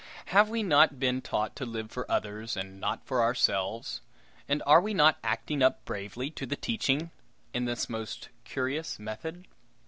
Have 0.33 0.49
we 0.49 0.63
not 0.63 0.99
been 0.99 1.21
taught 1.21 1.55
to 1.57 1.63
live 1.63 1.91
for 1.91 2.09
others 2.09 2.57
and 2.57 2.79
not 2.79 3.05
for 3.05 3.21
ourselves, 3.21 4.01
and 4.49 4.63
are 4.65 4.81
we 4.81 4.95
not 4.95 5.19
acting 5.23 5.61
up 5.61 5.85
bravely 5.85 6.31
to 6.31 6.47
the 6.47 6.55
teaching 6.55 7.11
in 7.53 7.65
this 7.65 7.87
most 7.87 8.29
curious 8.43 8.97
method? 8.97 9.45